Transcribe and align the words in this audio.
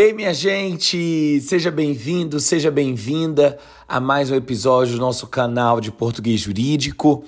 Ei, 0.00 0.12
minha 0.12 0.32
gente! 0.32 1.40
Seja 1.40 1.72
bem-vindo, 1.72 2.38
seja 2.38 2.70
bem-vinda 2.70 3.58
a 3.88 3.98
mais 3.98 4.30
um 4.30 4.36
episódio 4.36 4.94
do 4.94 5.00
nosso 5.00 5.26
canal 5.26 5.80
de 5.80 5.90
Português 5.90 6.40
Jurídico. 6.40 7.24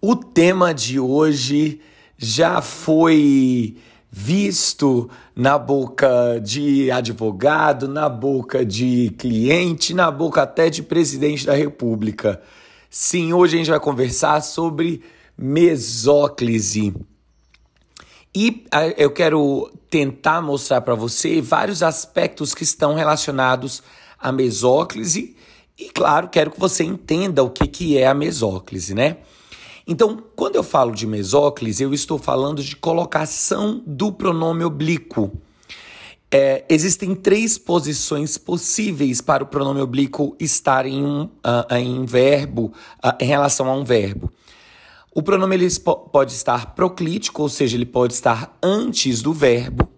O 0.00 0.16
tema 0.16 0.72
de 0.72 0.98
hoje 0.98 1.78
já 2.16 2.62
foi 2.62 3.76
visto 4.10 5.10
na 5.36 5.58
boca 5.58 6.40
de 6.42 6.90
advogado, 6.90 7.86
na 7.86 8.08
boca 8.08 8.64
de 8.64 9.14
cliente, 9.18 9.92
na 9.92 10.10
boca 10.10 10.40
até 10.40 10.70
de 10.70 10.82
presidente 10.82 11.44
da 11.44 11.54
República. 11.54 12.40
Sim, 12.88 13.34
hoje 13.34 13.56
a 13.56 13.58
gente 13.58 13.70
vai 13.70 13.78
conversar 13.78 14.40
sobre 14.40 15.02
mesóclise. 15.36 16.94
E 18.34 18.64
eu 18.96 19.10
quero 19.10 19.70
tentar 19.88 20.40
mostrar 20.40 20.80
para 20.82 20.94
você 20.94 21.40
vários 21.40 21.82
aspectos 21.82 22.54
que 22.54 22.62
estão 22.62 22.94
relacionados 22.94 23.82
à 24.18 24.30
mesóclise 24.30 25.36
e, 25.76 25.88
claro, 25.88 26.28
quero 26.28 26.50
que 26.50 26.60
você 26.60 26.84
entenda 26.84 27.42
o 27.42 27.50
que, 27.50 27.66
que 27.66 27.98
é 27.98 28.06
a 28.06 28.14
mesóclise, 28.14 28.94
né? 28.94 29.16
Então, 29.86 30.22
quando 30.36 30.54
eu 30.54 30.62
falo 30.62 30.92
de 30.92 31.06
mesóclise, 31.06 31.82
eu 31.82 31.92
estou 31.92 32.18
falando 32.18 32.62
de 32.62 32.76
colocação 32.76 33.82
do 33.84 34.12
pronome 34.12 34.62
oblíquo. 34.62 35.32
É, 36.30 36.64
existem 36.68 37.12
três 37.14 37.58
posições 37.58 38.38
possíveis 38.38 39.20
para 39.20 39.42
o 39.42 39.46
pronome 39.46 39.80
oblíquo 39.80 40.36
estar 40.38 40.86
em 40.86 41.02
um 41.02 41.22
uh, 41.24 41.74
em 41.74 42.04
verbo, 42.04 42.72
uh, 43.04 43.12
em 43.18 43.26
relação 43.26 43.68
a 43.68 43.74
um 43.74 43.82
verbo. 43.82 44.30
O 45.12 45.22
pronome 45.22 45.56
ele 45.56 45.68
pode 46.12 46.32
estar 46.32 46.74
proclítico, 46.74 47.42
ou 47.42 47.48
seja, 47.48 47.76
ele 47.76 47.86
pode 47.86 48.14
estar 48.14 48.56
antes 48.62 49.22
do 49.22 49.32
verbo. 49.32 49.88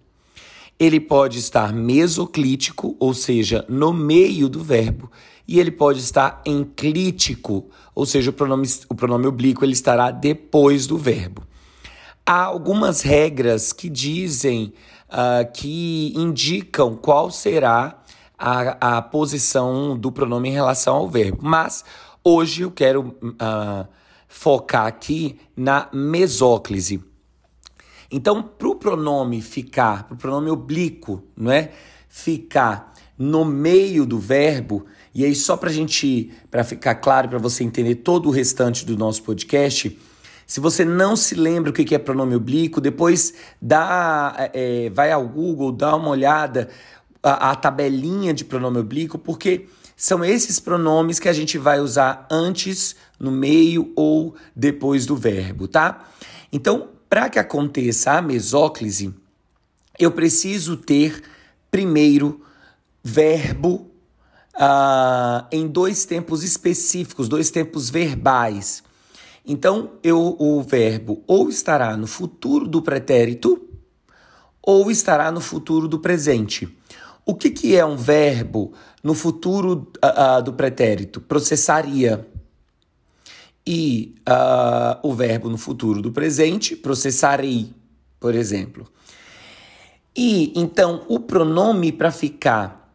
Ele 0.78 0.98
pode 0.98 1.38
estar 1.38 1.72
mesoclítico, 1.72 2.96
ou 2.98 3.12
seja, 3.12 3.64
no 3.68 3.92
meio 3.92 4.48
do 4.48 4.64
verbo. 4.64 5.10
E 5.46 5.60
ele 5.60 5.70
pode 5.70 5.98
estar 6.00 6.40
enclítico, 6.46 7.68
ou 7.94 8.06
seja, 8.06 8.30
o 8.30 8.32
pronome, 8.32 8.66
o 8.88 8.94
pronome 8.94 9.26
oblíquo 9.26 9.64
ele 9.64 9.74
estará 9.74 10.10
depois 10.10 10.86
do 10.86 10.96
verbo. 10.96 11.42
Há 12.24 12.44
algumas 12.44 13.02
regras 13.02 13.72
que 13.72 13.90
dizem, 13.90 14.72
uh, 15.10 15.52
que 15.52 16.12
indicam 16.16 16.96
qual 16.96 17.30
será 17.30 17.98
a, 18.38 18.96
a 18.96 19.02
posição 19.02 19.96
do 19.96 20.10
pronome 20.10 20.48
em 20.48 20.52
relação 20.52 20.96
ao 20.96 21.08
verbo. 21.08 21.40
Mas 21.42 21.84
hoje 22.24 22.62
eu 22.62 22.70
quero. 22.70 23.14
Uh, 23.22 23.86
focar 24.32 24.86
aqui 24.86 25.38
na 25.54 25.90
mesóclise. 25.92 27.04
Então, 28.10 28.42
para 28.42 28.68
o 28.68 28.74
pronome 28.74 29.42
ficar, 29.42 30.04
para 30.04 30.14
o 30.14 30.16
pronome 30.16 30.50
oblíquo, 30.50 31.22
não 31.36 31.52
é? 31.52 31.70
Ficar 32.08 32.94
no 33.18 33.44
meio 33.44 34.06
do 34.06 34.18
verbo, 34.18 34.86
e 35.14 35.22
aí 35.22 35.34
só 35.34 35.54
para 35.54 35.70
gente, 35.70 36.32
para 36.50 36.64
ficar 36.64 36.94
claro, 36.96 37.28
para 37.28 37.38
você 37.38 37.62
entender 37.62 37.96
todo 37.96 38.28
o 38.28 38.32
restante 38.32 38.86
do 38.86 38.96
nosso 38.96 39.22
podcast, 39.22 39.96
se 40.46 40.60
você 40.60 40.82
não 40.82 41.14
se 41.14 41.34
lembra 41.34 41.70
o 41.70 41.72
que 41.72 41.94
é 41.94 41.98
pronome 41.98 42.34
oblíquo, 42.34 42.80
depois 42.80 43.34
dá, 43.60 44.34
é, 44.54 44.90
vai 44.90 45.12
ao 45.12 45.28
Google, 45.28 45.70
dá 45.72 45.94
uma 45.94 46.08
olhada 46.08 46.70
a, 47.22 47.50
a 47.50 47.54
tabelinha 47.54 48.32
de 48.32 48.46
pronome 48.46 48.78
oblíquo, 48.78 49.18
porque 49.18 49.68
são 50.02 50.24
esses 50.24 50.58
pronomes 50.58 51.20
que 51.20 51.28
a 51.28 51.32
gente 51.32 51.56
vai 51.56 51.78
usar 51.78 52.26
antes, 52.28 52.96
no 53.20 53.30
meio 53.30 53.92
ou 53.94 54.34
depois 54.54 55.06
do 55.06 55.14
verbo, 55.14 55.68
tá? 55.68 56.08
Então, 56.52 56.88
para 57.08 57.30
que 57.30 57.38
aconteça 57.38 58.14
a 58.14 58.20
mesóclise, 58.20 59.14
eu 59.96 60.10
preciso 60.10 60.76
ter 60.76 61.22
primeiro 61.70 62.44
verbo 63.00 63.92
uh, 64.56 65.46
em 65.52 65.68
dois 65.68 66.04
tempos 66.04 66.42
específicos, 66.42 67.28
dois 67.28 67.52
tempos 67.52 67.88
verbais. 67.88 68.82
Então, 69.46 69.92
eu, 70.02 70.34
o 70.36 70.60
verbo 70.62 71.22
ou 71.28 71.48
estará 71.48 71.96
no 71.96 72.08
futuro 72.08 72.66
do 72.66 72.82
pretérito 72.82 73.68
ou 74.60 74.90
estará 74.90 75.30
no 75.30 75.40
futuro 75.40 75.86
do 75.86 76.00
presente. 76.00 76.76
O 77.24 77.34
que, 77.34 77.50
que 77.50 77.76
é 77.76 77.84
um 77.84 77.96
verbo 77.96 78.72
no 79.02 79.14
futuro 79.14 79.90
uh, 80.02 80.38
uh, 80.38 80.42
do 80.42 80.52
pretérito? 80.52 81.20
Processaria. 81.20 82.26
E 83.64 84.16
uh, 84.28 85.06
o 85.06 85.14
verbo 85.14 85.48
no 85.48 85.56
futuro 85.56 86.02
do 86.02 86.10
presente, 86.10 86.74
processarei, 86.74 87.70
por 88.18 88.34
exemplo. 88.34 88.88
E 90.16 90.52
então 90.56 91.04
o 91.08 91.20
pronome 91.20 91.92
para 91.92 92.10
ficar 92.10 92.92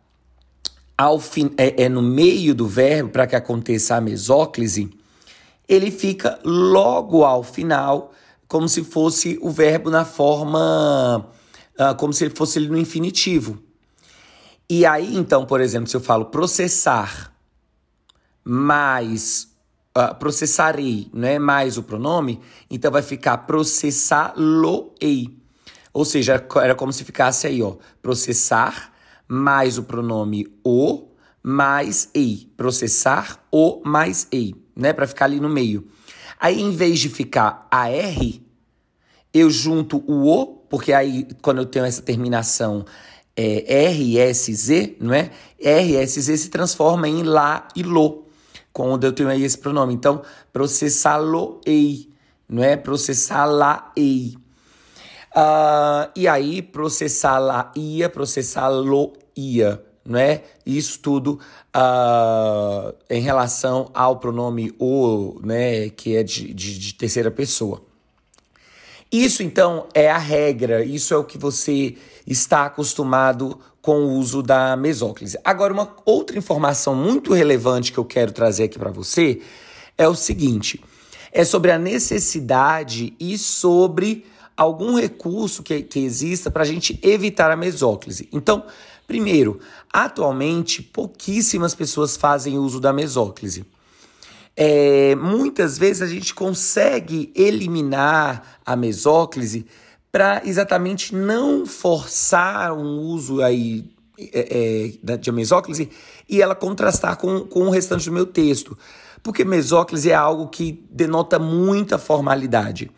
ao 0.98 1.20
fim, 1.20 1.52
é, 1.58 1.84
é 1.84 1.90
no 1.90 2.02
meio 2.02 2.54
do 2.54 2.68
verbo 2.68 3.12
para 3.12 3.26
que 3.26 3.36
aconteça 3.36 3.96
a 3.96 4.02
mesóclise, 4.02 4.90
ele 5.70 5.90
fica 5.90 6.40
logo 6.44 7.24
ao 7.24 7.44
final, 7.44 8.12
como 8.48 8.68
se 8.68 8.84
fosse 8.84 9.38
o 9.42 9.50
verbo 9.50 9.90
na 9.90 10.04
forma, 10.04 11.30
como 11.98 12.14
se 12.14 12.26
ele 12.26 12.36
fosse 12.36 12.58
ele 12.58 12.70
no 12.70 12.78
infinitivo. 12.78 13.62
E 14.70 14.86
aí, 14.86 15.16
então, 15.16 15.46
por 15.46 15.62
exemplo, 15.62 15.88
se 15.90 15.96
eu 15.96 16.02
falo 16.02 16.26
processar 16.26 17.34
mais 18.44 19.56
uh, 19.98 20.14
processarei, 20.16 21.10
não 21.14 21.28
é 21.28 21.40
mais 21.40 21.78
o 21.78 21.84
pronome, 21.84 22.40
então 22.70 22.92
vai 22.92 23.02
ficar 23.02 23.40
processá-lo-ei. 23.40 25.36
Ou 25.92 26.06
seja, 26.06 26.46
era 26.62 26.76
como 26.76 26.94
se 26.94 27.04
ficasse 27.04 27.48
aí, 27.48 27.64
ó, 27.64 27.76
processar 28.02 28.94
mais 29.28 29.78
o 29.78 29.84
pronome 29.84 30.48
o 30.64 31.08
mais 31.42 32.10
ei, 32.14 32.52
processar 32.58 33.44
o 33.52 33.82
mais 33.86 34.28
ei, 34.32 34.54
né, 34.76 34.92
para 34.94 35.08
ficar 35.08 35.26
ali 35.26 35.40
no 35.40 35.50
meio. 35.50 35.88
Aí 36.40 36.62
em 36.62 36.72
vez 36.72 37.00
de 37.00 37.10
ficar 37.10 37.68
a 37.72 37.90
r, 37.90 38.46
eu 39.34 39.50
junto 39.50 40.04
o 40.06 40.28
o, 40.28 40.46
porque 40.46 40.92
aí 40.94 41.28
quando 41.42 41.60
eu 41.60 41.66
tenho 41.66 41.86
essa 41.86 42.02
terminação 42.02 42.86
é, 43.38 43.90
RSZ, 43.92 44.96
não 45.00 45.14
é? 45.14 45.30
RSZ 45.62 46.40
se 46.40 46.50
transforma 46.50 47.08
em 47.08 47.22
lá 47.22 47.68
e 47.76 47.84
lo, 47.84 48.26
quando 48.74 49.04
eu 49.04 49.14
tenho 49.14 49.30
aí 49.30 49.44
esse 49.44 49.58
pronome. 49.58 49.94
Então, 49.94 50.24
processá-lo-ei, 50.52 52.10
não 52.50 52.64
é? 52.64 52.76
Processá-la-ei. 52.76 54.36
Uh, 55.36 56.10
e 56.16 56.28
aí, 56.28 56.64
processá-la-ia, 56.64 58.10
processá-lo-ia, 58.10 59.84
não 60.04 60.20
é? 60.20 60.44
Isso 60.66 61.00
tudo 61.00 61.40
uh, 61.76 62.96
em 63.08 63.22
relação 63.22 63.92
ao 63.94 64.18
pronome 64.18 64.74
o, 64.80 65.40
né, 65.44 65.90
que 65.90 66.16
é 66.16 66.24
de, 66.24 66.54
de, 66.56 66.80
de 66.80 66.94
terceira 66.96 67.30
pessoa. 67.30 67.87
Isso 69.12 69.42
então 69.42 69.88
é 69.94 70.10
a 70.12 70.18
regra, 70.18 70.84
isso 70.84 71.14
é 71.14 71.18
o 71.18 71.24
que 71.24 71.38
você 71.38 71.96
está 72.26 72.66
acostumado 72.66 73.58
com 73.82 74.00
o 74.00 74.14
uso 74.16 74.44
da 74.44 74.76
mesóclise. 74.76 75.38
Agora, 75.46 75.72
uma 75.74 75.96
outra 76.06 76.38
informação 76.38 76.94
muito 76.94 77.34
relevante 77.34 77.94
que 77.94 77.98
eu 77.98 78.04
quero 78.04 78.34
trazer 78.34 78.66
aqui 78.66 78.78
para 78.78 78.92
você 78.92 79.42
é 79.98 80.08
o 80.10 80.16
seguinte: 80.16 80.84
é 81.32 81.46
sobre 81.46 81.72
a 81.72 81.80
necessidade 81.80 83.14
e 83.18 83.38
sobre 83.38 84.26
algum 84.58 85.00
recurso 85.00 85.64
que, 85.64 85.84
que 85.84 86.00
exista 86.00 86.52
para 86.52 86.64
a 86.64 86.66
gente 86.66 87.00
evitar 87.02 87.50
a 87.50 87.56
mesóclise. 87.56 88.28
Então, 88.34 88.66
primeiro, 89.08 89.62
atualmente 89.94 90.82
pouquíssimas 90.82 91.74
pessoas 91.74 92.18
fazem 92.18 92.58
uso 92.58 92.82
da 92.82 92.92
mesóclise 92.92 93.66
é, 94.60 95.14
muitas 95.16 95.78
vezes 95.78 96.02
a 96.02 96.08
gente 96.08 96.34
consegue 96.34 97.32
eliminar 97.36 98.60
a 98.66 98.76
mesóclise 98.76 99.68
para 100.12 100.42
exatamente 100.44 101.14
não 101.14 101.64
forçar 101.64 102.74
um 102.74 103.00
uso 103.02 103.44
aí 103.44 103.86
é, 104.18 104.90
é, 105.08 105.18
de 105.18 105.32
mesóclise 105.32 105.92
e 106.28 106.42
ela 106.42 106.56
contrastar 106.56 107.18
com, 107.18 107.42
com 107.42 107.68
o 107.68 107.70
restante 107.70 108.06
do 108.06 108.12
meu 108.12 108.26
texto. 108.26 108.76
Porque 109.22 109.46
mesóclise 109.46 110.10
é 110.10 110.16
algo 110.16 110.48
que 110.48 110.84
denota 110.90 111.38
muita 111.38 112.00
formalidade. 112.00 112.90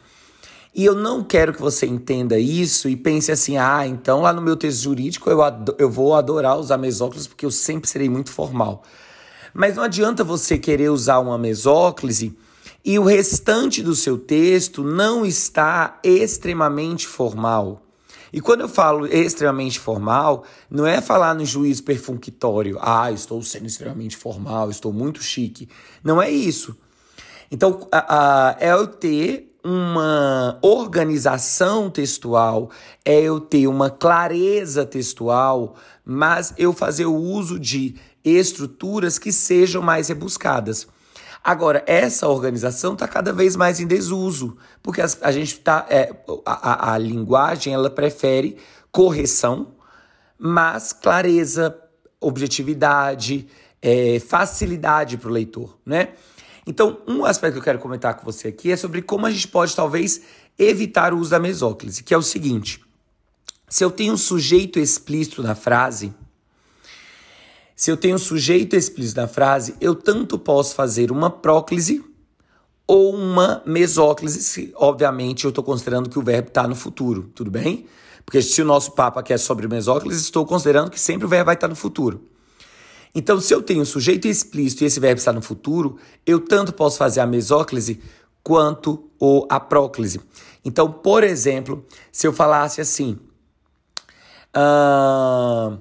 E 0.74 0.86
eu 0.86 0.96
não 0.96 1.22
quero 1.24 1.54
que 1.54 1.62
você 1.62 1.86
entenda 1.86 2.40
isso 2.40 2.88
e 2.88 2.96
pense 2.96 3.34
assim, 3.34 3.58
ah, 3.58 3.86
então 3.86 4.22
lá 4.22 4.32
no 4.32 4.42
meu 4.42 4.56
texto 4.56 4.82
jurídico 4.82 5.30
eu, 5.30 5.40
eu 5.78 5.90
vou 5.90 6.16
adorar 6.16 6.58
usar 6.58 6.78
mesóclise 6.78 7.28
porque 7.28 7.46
eu 7.46 7.52
sempre 7.52 7.90
serei 7.90 8.08
muito 8.08 8.32
formal. 8.32 8.84
Mas 9.54 9.76
não 9.76 9.84
adianta 9.84 10.24
você 10.24 10.58
querer 10.58 10.90
usar 10.90 11.20
uma 11.20 11.38
mesóclise 11.38 12.36
e 12.84 12.98
o 12.98 13.04
restante 13.04 13.84
do 13.84 13.96
seu 13.96 14.18
texto 14.18 14.84
não 14.84 15.26
está 15.26 16.00
extremamente 16.04 17.08
formal. 17.08 17.84
E 18.32 18.40
quando 18.40 18.62
eu 18.62 18.70
falo 18.70 19.08
extremamente 19.08 19.80
formal, 19.80 20.44
não 20.70 20.86
é 20.86 21.02
falar 21.02 21.34
no 21.34 21.46
juízo 21.46 21.84
perfunctório, 21.84 22.78
ah, 22.80 23.12
estou 23.12 23.42
sendo 23.42 23.66
extremamente 23.66 24.16
formal, 24.16 24.70
estou 24.70 24.94
muito 24.94 25.22
chique. 25.22 25.68
Não 26.04 26.22
é 26.22 26.30
isso. 26.30 26.78
Então, 27.52 27.88
a, 27.92 28.52
a, 28.52 28.58
é 28.60 28.72
eu 28.72 28.86
ter 28.86 29.50
uma 29.64 30.58
organização 30.62 31.90
textual, 31.90 32.70
é 33.04 33.20
eu 33.20 33.40
ter 33.40 33.68
uma 33.68 33.90
clareza 33.90 34.86
textual, 34.86 35.76
mas 36.06 36.54
eu 36.58 36.72
fazer 36.72 37.06
o 37.06 37.16
uso 37.16 37.60
de 37.60 37.96
estruturas 38.24 39.18
que 39.20 39.32
sejam 39.32 39.82
mais 39.82 40.10
rebuscadas. 40.10 40.88
Agora, 41.44 41.84
essa 41.88 42.28
organização 42.28 42.94
está 42.94 43.08
cada 43.08 43.32
vez 43.32 43.56
mais 43.56 43.80
em 43.80 43.88
desuso, 43.88 44.58
porque 44.84 45.02
a, 45.02 45.08
a 45.22 45.32
gente 45.32 45.54
está. 45.54 45.86
É, 45.90 46.14
a, 46.46 46.94
a, 46.94 46.98
linguagem 46.98 47.74
ela 47.74 47.90
prefere 47.90 48.58
correção, 48.92 49.76
mas 50.38 50.92
clareza, 50.92 51.76
objetividade, 52.20 53.48
é, 53.82 54.20
facilidade 54.20 55.18
para 55.18 55.30
o 55.30 55.34
leitor, 55.34 55.78
né? 55.86 56.10
Então, 56.68 57.02
um 57.08 57.26
aspecto 57.26 57.54
que 57.54 57.60
eu 57.60 57.64
quero 57.64 57.80
comentar 57.80 58.16
com 58.16 58.24
você 58.24 58.50
aqui 58.50 58.72
é 58.72 58.76
sobre 58.76 59.02
como 59.02 59.26
a 59.26 59.32
gente 59.32 59.48
pode 59.48 59.76
talvez 59.76 60.22
evitar 60.58 61.14
o 61.14 61.18
uso 61.18 61.32
da 61.32 61.40
mesóclise, 61.40 62.04
que 62.04 62.14
é 62.14 62.18
o 62.18 62.22
seguinte: 62.22 62.82
se 63.68 63.84
eu 63.84 63.90
tenho 63.90 64.14
um 64.14 64.18
sujeito 64.18 64.78
explícito 64.78 65.42
na 65.42 65.56
frase, 65.56 66.14
se 67.80 67.90
eu 67.90 67.96
tenho 67.96 68.20
sujeito 68.20 68.76
explícito 68.76 69.22
na 69.22 69.26
frase, 69.26 69.74
eu 69.80 69.96
tanto 69.96 70.38
posso 70.38 70.76
fazer 70.76 71.14
uma 71.14 71.30
próclise 71.30 72.04
ou 72.86 73.16
uma 73.16 73.64
mesóclise, 73.66 74.44
se 74.44 74.74
obviamente 74.76 75.46
eu 75.46 75.50
estou 75.50 75.64
considerando 75.64 76.10
que 76.10 76.20
o 76.20 76.22
verbo 76.22 76.50
está 76.50 76.68
no 76.68 76.76
futuro, 76.76 77.32
tudo 77.34 77.50
bem? 77.50 77.86
Porque 78.26 78.42
se 78.42 78.62
o 78.62 78.66
nosso 78.66 78.92
papo 78.92 79.18
aqui 79.18 79.32
é 79.32 79.38
sobre 79.38 79.66
mesóclise, 79.66 80.20
estou 80.20 80.46
considerando 80.46 80.92
que 80.92 81.00
sempre 81.00 81.26
o 81.26 81.30
verbo 81.30 81.46
vai 81.46 81.56
estar 81.56 81.70
no 81.70 81.76
futuro. 81.76 82.26
Então, 83.16 83.40
se 83.40 83.54
eu 83.54 83.62
tenho 83.62 83.86
sujeito 83.86 84.28
explícito 84.28 84.84
e 84.84 84.88
esse 84.88 85.00
verbo 85.00 85.20
está 85.20 85.32
no 85.32 85.42
futuro, 85.42 85.98
eu 86.26 86.42
tanto 86.42 86.74
posso 86.74 86.98
fazer 86.98 87.22
a 87.22 87.26
mesóclise 87.26 88.02
quanto 88.44 89.10
o, 89.18 89.48
a 89.50 89.58
próclise. 89.58 90.20
Então, 90.66 90.92
por 90.92 91.24
exemplo, 91.24 91.86
se 92.12 92.28
eu 92.28 92.34
falasse 92.34 92.82
assim, 92.82 93.18
uh, 94.54 95.80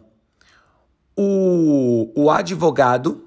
o, 1.20 2.12
o 2.14 2.30
advogado, 2.30 3.24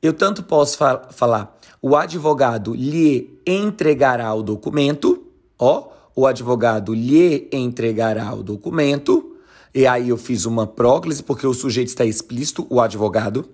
eu 0.00 0.12
tanto 0.12 0.44
posso 0.44 0.78
fa 0.78 1.08
falar, 1.10 1.58
o 1.82 1.96
advogado 1.96 2.72
lhe 2.74 3.40
entregará 3.44 4.32
o 4.32 4.40
documento, 4.40 5.26
ó, 5.58 5.88
o 6.14 6.28
advogado 6.28 6.94
lhe 6.94 7.48
entregará 7.52 8.32
o 8.32 8.40
documento, 8.40 9.36
e 9.74 9.84
aí 9.84 10.10
eu 10.10 10.16
fiz 10.16 10.44
uma 10.44 10.64
próclise 10.64 11.24
porque 11.24 11.44
o 11.44 11.52
sujeito 11.52 11.88
está 11.88 12.04
explícito, 12.04 12.64
o 12.70 12.80
advogado. 12.80 13.48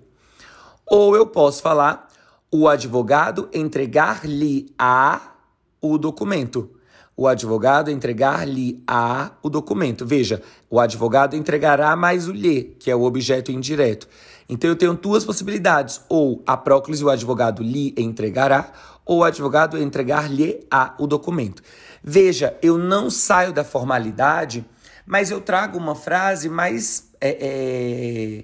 Ou 0.85 1.15
eu 1.15 1.25
posso 1.25 1.59
falar, 1.59 2.07
o 2.51 2.67
advogado 2.67 3.49
entregar-lhe-á 3.51 5.33
o 5.81 5.97
documento. 5.97 6.69
O 7.15 7.27
advogado 7.27 7.91
entregar-lhe-á 7.91 9.31
o 9.41 9.49
documento. 9.49 10.05
Veja, 10.05 10.41
o 10.69 10.79
advogado 10.79 11.35
entregará 11.35 11.95
mais 11.95 12.27
o 12.27 12.31
lhe, 12.31 12.75
que 12.79 12.89
é 12.89 12.95
o 12.95 13.03
objeto 13.03 13.51
indireto. 13.51 14.07
Então 14.49 14.69
eu 14.69 14.75
tenho 14.75 14.93
duas 14.93 15.23
possibilidades: 15.23 16.01
ou 16.09 16.41
a 16.45 16.57
próclise, 16.57 17.03
o 17.03 17.09
advogado 17.09 17.61
lhe 17.61 17.93
entregará, 17.97 18.71
ou 19.05 19.19
o 19.19 19.23
advogado 19.23 19.77
entregar-lhe-á 19.77 20.95
o 20.97 21.05
documento. 21.05 21.61
Veja, 22.03 22.57
eu 22.61 22.77
não 22.77 23.09
saio 23.09 23.53
da 23.53 23.63
formalidade 23.63 24.65
mas 25.05 25.31
eu 25.31 25.41
trago 25.41 25.77
uma 25.77 25.95
frase 25.95 26.49
mais 26.49 27.09
é, 27.19 27.37
é, 27.39 28.43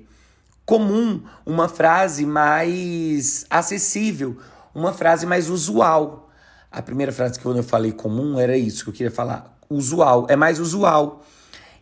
comum, 0.65 1.23
uma 1.45 1.67
frase 1.67 2.25
mais 2.25 3.45
acessível, 3.49 4.37
uma 4.73 4.93
frase 4.93 5.25
mais 5.25 5.49
usual. 5.49 6.28
A 6.71 6.81
primeira 6.81 7.11
frase 7.11 7.39
que 7.39 7.45
eu 7.45 7.63
falei 7.63 7.91
comum 7.91 8.39
era 8.39 8.55
isso 8.55 8.83
que 8.83 8.89
eu 8.89 8.93
queria 8.93 9.11
falar. 9.11 9.57
Usual, 9.69 10.27
é 10.29 10.35
mais 10.35 10.59
usual. 10.59 11.25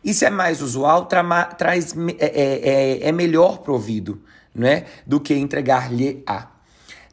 E 0.04 0.14
se 0.14 0.26
é 0.26 0.30
mais 0.30 0.62
usual, 0.62 1.06
tra 1.06 1.44
traz, 1.46 1.94
é, 2.20 2.26
é, 2.26 2.70
é, 2.70 3.10
é 3.10 3.12
melhor 3.12 3.60
pro 3.60 3.74
ouvido, 3.74 4.22
né? 4.56 4.86
Do 5.06 5.20
que 5.20 5.34
entregar-lhe 5.34 6.24
a. 6.26 6.48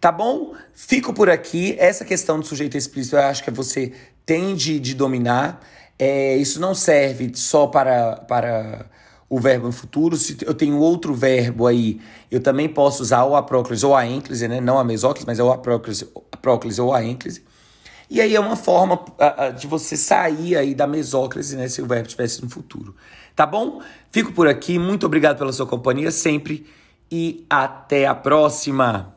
Tá 0.00 0.12
bom? 0.12 0.54
Fico 0.72 1.12
por 1.12 1.28
aqui. 1.28 1.74
Essa 1.78 2.04
questão 2.04 2.38
do 2.38 2.46
sujeito 2.46 2.76
explícito 2.76 3.16
eu 3.16 3.22
acho 3.22 3.42
que 3.42 3.50
você 3.50 3.92
tem 4.24 4.54
de, 4.54 4.78
de 4.78 4.94
dominar. 4.94 5.60
É, 5.98 6.36
isso 6.36 6.60
não 6.60 6.74
serve 6.74 7.32
só 7.34 7.66
para, 7.66 8.16
para 8.16 8.86
o 9.28 9.40
verbo 9.40 9.66
no 9.66 9.72
futuro. 9.72 10.16
Se 10.16 10.36
eu 10.42 10.54
tenho 10.54 10.78
outro 10.78 11.14
verbo 11.14 11.66
aí, 11.66 12.00
eu 12.30 12.40
também 12.40 12.68
posso 12.68 13.02
usar 13.02 13.24
ou 13.24 13.34
a 13.34 13.44
ou 13.82 13.96
a 13.96 14.06
ênclise, 14.06 14.46
né? 14.46 14.60
Não 14.60 14.78
a 14.78 14.84
mesóclise, 14.84 15.26
mas 15.26 15.40
é 15.40 15.56
próclise, 15.56 16.08
a 16.30 16.36
próclise 16.36 16.80
ou 16.80 16.92
a 16.92 17.02
ênclise. 17.04 17.42
E 18.10 18.20
aí 18.20 18.34
é 18.36 18.40
uma 18.40 18.56
forma 18.56 19.04
de 19.58 19.66
você 19.66 19.96
sair 19.96 20.56
aí 20.56 20.74
da 20.74 20.86
mesóclise, 20.86 21.56
né? 21.56 21.68
Se 21.68 21.80
o 21.80 21.86
verbo 21.86 22.06
estivesse 22.06 22.42
no 22.42 22.50
futuro. 22.50 22.94
Tá 23.34 23.46
bom? 23.46 23.80
Fico 24.10 24.32
por 24.32 24.46
aqui. 24.46 24.78
Muito 24.78 25.06
obrigado 25.06 25.38
pela 25.38 25.52
sua 25.52 25.66
companhia 25.66 26.10
sempre 26.10 26.66
e 27.10 27.44
até 27.48 28.06
a 28.06 28.14
próxima. 28.14 29.13